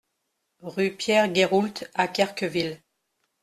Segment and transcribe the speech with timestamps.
[0.63, 2.81] Rue Pierre Guéroult à Querqueville